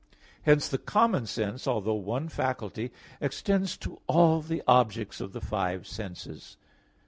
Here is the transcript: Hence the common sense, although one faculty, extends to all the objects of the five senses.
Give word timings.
Hence 0.41 0.67
the 0.67 0.79
common 0.79 1.27
sense, 1.27 1.67
although 1.67 1.93
one 1.93 2.27
faculty, 2.27 2.91
extends 3.21 3.77
to 3.77 4.01
all 4.07 4.41
the 4.41 4.63
objects 4.67 5.21
of 5.21 5.31
the 5.31 5.41
five 5.41 5.85
senses. 5.85 6.57